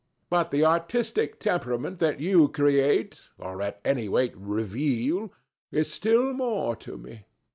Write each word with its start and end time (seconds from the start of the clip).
But 0.31 0.49
the 0.49 0.65
artistic 0.65 1.39
temperament 1.39 1.99
that 1.99 2.17
they 2.17 2.47
create, 2.47 3.29
or 3.37 3.61
at 3.61 3.79
any 3.85 4.09
rate 4.09 4.33
reveal, 4.35 5.31
is 5.71 5.93
still 5.93 6.33
more 6.33 6.75
to 6.77 6.97
me. 6.97 7.25